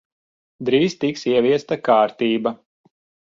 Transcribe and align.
Drīz 0.69 0.95
tiks 1.03 1.27
ieviesta 1.33 1.79
kārtība. 1.89 2.55